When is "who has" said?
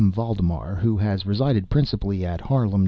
0.77-1.27